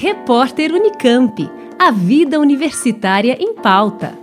Repórter 0.00 0.72
Unicamp. 0.72 1.50
A 1.76 1.90
vida 1.90 2.38
universitária 2.38 3.36
em 3.42 3.52
pauta. 3.52 4.16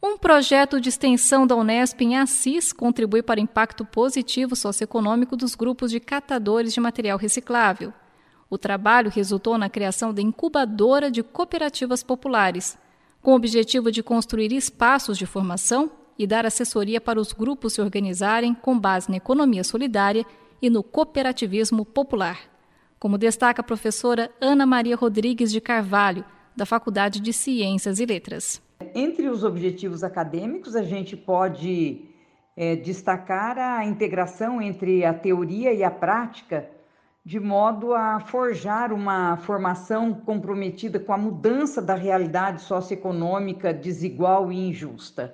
Um 0.00 0.16
projeto 0.16 0.80
de 0.80 0.88
extensão 0.88 1.44
da 1.44 1.56
Unesp 1.56 2.00
em 2.00 2.16
Assis 2.16 2.72
contribui 2.72 3.24
para 3.24 3.40
o 3.40 3.42
impacto 3.42 3.84
positivo 3.84 4.54
socioeconômico 4.54 5.36
dos 5.36 5.56
grupos 5.56 5.90
de 5.90 5.98
catadores 5.98 6.72
de 6.72 6.78
material 6.78 7.18
reciclável. 7.18 7.92
O 8.48 8.56
trabalho 8.56 9.10
resultou 9.10 9.58
na 9.58 9.68
criação 9.68 10.14
da 10.14 10.22
incubadora 10.22 11.10
de 11.10 11.24
cooperativas 11.24 12.04
populares, 12.04 12.78
com 13.20 13.32
o 13.32 13.34
objetivo 13.34 13.90
de 13.90 14.04
construir 14.04 14.52
espaços 14.52 15.18
de 15.18 15.26
formação 15.26 15.90
e 16.18 16.26
dar 16.26 16.44
assessoria 16.44 17.00
para 17.00 17.20
os 17.20 17.32
grupos 17.32 17.74
se 17.74 17.80
organizarem 17.80 18.52
com 18.52 18.78
base 18.78 19.08
na 19.08 19.16
economia 19.16 19.62
solidária 19.62 20.26
e 20.60 20.68
no 20.68 20.82
cooperativismo 20.82 21.84
popular. 21.84 22.40
Como 22.98 23.16
destaca 23.16 23.60
a 23.60 23.64
professora 23.64 24.28
Ana 24.40 24.66
Maria 24.66 24.96
Rodrigues 24.96 25.52
de 25.52 25.60
Carvalho, 25.60 26.24
da 26.56 26.66
Faculdade 26.66 27.20
de 27.20 27.32
Ciências 27.32 28.00
e 28.00 28.06
Letras. 28.06 28.60
Entre 28.92 29.28
os 29.28 29.44
objetivos 29.44 30.02
acadêmicos, 30.02 30.74
a 30.74 30.82
gente 30.82 31.16
pode 31.16 32.04
é, 32.56 32.74
destacar 32.74 33.56
a 33.56 33.84
integração 33.84 34.60
entre 34.60 35.04
a 35.04 35.14
teoria 35.14 35.72
e 35.72 35.84
a 35.84 35.90
prática, 35.90 36.68
de 37.24 37.38
modo 37.38 37.94
a 37.94 38.18
forjar 38.18 38.92
uma 38.92 39.36
formação 39.36 40.12
comprometida 40.12 40.98
com 40.98 41.12
a 41.12 41.18
mudança 41.18 41.80
da 41.80 41.94
realidade 41.94 42.62
socioeconômica 42.62 43.72
desigual 43.72 44.50
e 44.50 44.68
injusta 44.68 45.32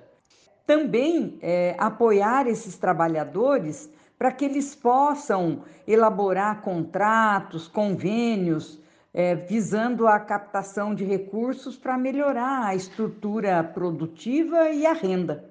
também 0.67 1.39
é, 1.43 1.75
apoiar 1.79 2.47
esses 2.47 2.77
trabalhadores 2.77 3.91
para 4.19 4.33
que 4.33 4.45
eles 4.45 4.75
possam 4.75 5.63
elaborar 5.87 6.63
contratos, 6.63 7.69
convênios, 7.69 8.81
é, 9.13 9.35
visando 9.35 10.09
a 10.09 10.19
captação 10.19 10.95
de 10.95 11.05
recursos 11.05 11.77
para 11.77 11.99
melhorar 11.99 12.67
a 12.67 12.75
estrutura 12.75 13.63
produtiva 13.63 14.71
e 14.71 14.87
a 14.87 14.93
renda. 14.93 15.45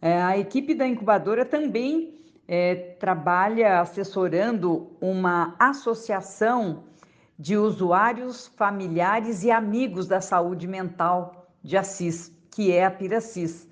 É, 0.00 0.20
a 0.20 0.36
equipe 0.36 0.74
da 0.74 0.86
incubadora 0.86 1.44
também 1.44 2.14
é, 2.46 2.74
trabalha 2.98 3.80
assessorando 3.80 4.90
uma 5.00 5.54
associação 5.58 6.84
de 7.38 7.56
usuários, 7.56 8.48
familiares 8.56 9.44
e 9.44 9.50
amigos 9.50 10.08
da 10.08 10.20
saúde 10.20 10.66
mental 10.66 11.46
de 11.62 11.76
Assis, 11.76 12.32
que 12.50 12.72
é 12.72 12.84
a 12.84 12.90
Piracis 12.90 13.67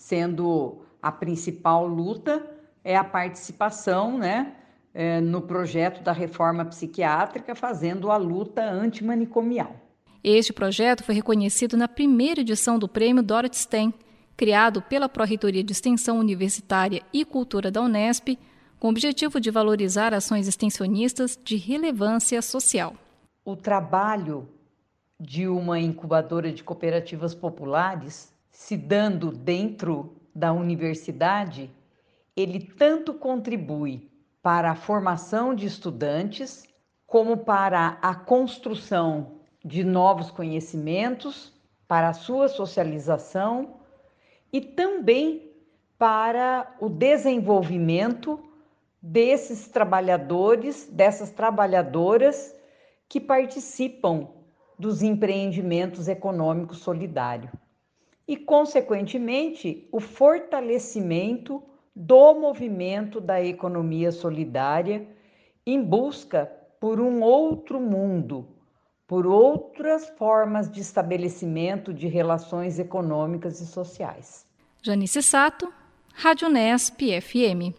sendo 0.00 0.78
a 1.02 1.12
principal 1.12 1.86
luta 1.86 2.42
é 2.82 2.96
a 2.96 3.04
participação, 3.04 4.16
né, 4.16 4.54
é, 4.94 5.20
no 5.20 5.42
projeto 5.42 6.02
da 6.02 6.10
reforma 6.10 6.64
psiquiátrica, 6.64 7.54
fazendo 7.54 8.10
a 8.10 8.16
luta 8.16 8.62
antimanicomial. 8.64 9.76
Este 10.24 10.54
projeto 10.54 11.04
foi 11.04 11.14
reconhecido 11.14 11.76
na 11.76 11.86
primeira 11.86 12.40
edição 12.40 12.78
do 12.78 12.88
Prêmio 12.88 13.22
Dorothy 13.22 13.58
Stein, 13.58 13.92
criado 14.38 14.80
pela 14.80 15.06
Pró-Reitoria 15.06 15.62
de 15.62 15.72
Extensão 15.72 16.18
Universitária 16.18 17.02
e 17.12 17.22
Cultura 17.22 17.70
da 17.70 17.82
Unesp, 17.82 18.38
com 18.78 18.88
o 18.88 18.90
objetivo 18.90 19.38
de 19.38 19.50
valorizar 19.50 20.14
ações 20.14 20.48
extensionistas 20.48 21.38
de 21.44 21.56
relevância 21.56 22.40
social. 22.40 22.94
O 23.44 23.54
trabalho 23.54 24.48
de 25.20 25.46
uma 25.46 25.78
incubadora 25.78 26.50
de 26.50 26.64
cooperativas 26.64 27.34
populares 27.34 28.32
se 28.50 28.76
dando 28.76 29.30
dentro 29.30 30.16
da 30.34 30.52
universidade, 30.52 31.70
ele 32.36 32.60
tanto 32.60 33.14
contribui 33.14 34.10
para 34.42 34.70
a 34.70 34.76
formação 34.76 35.54
de 35.54 35.66
estudantes, 35.66 36.64
como 37.06 37.38
para 37.38 37.98
a 38.00 38.14
construção 38.14 39.40
de 39.64 39.84
novos 39.84 40.30
conhecimentos, 40.30 41.52
para 41.86 42.08
a 42.08 42.14
sua 42.14 42.48
socialização 42.48 43.80
e 44.52 44.60
também 44.60 45.52
para 45.98 46.74
o 46.80 46.88
desenvolvimento 46.88 48.40
desses 49.02 49.68
trabalhadores, 49.68 50.88
dessas 50.90 51.30
trabalhadoras 51.30 52.54
que 53.08 53.20
participam 53.20 54.28
dos 54.78 55.02
empreendimentos 55.02 56.08
econômicos 56.08 56.78
solidários 56.78 57.50
e, 58.30 58.36
consequentemente, 58.36 59.88
o 59.90 59.98
fortalecimento 59.98 61.60
do 61.92 62.32
movimento 62.34 63.20
da 63.20 63.42
economia 63.42 64.12
solidária 64.12 65.04
em 65.66 65.82
busca 65.82 66.48
por 66.78 67.00
um 67.00 67.22
outro 67.22 67.80
mundo, 67.80 68.46
por 69.04 69.26
outras 69.26 70.10
formas 70.10 70.70
de 70.70 70.80
estabelecimento 70.80 71.92
de 71.92 72.06
relações 72.06 72.78
econômicas 72.78 73.60
e 73.60 73.66
sociais. 73.66 74.46
Janice 74.80 75.24
Sato, 75.24 75.68
Rádio 76.14 76.48
Nesp 76.48 77.20
FM. 77.20 77.74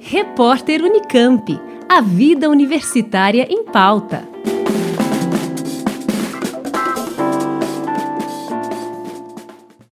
Repórter 0.00 0.82
Unicamp. 0.82 1.60
A 1.86 2.00
vida 2.00 2.48
universitária 2.48 3.46
em 3.50 3.66
pauta. 3.66 4.29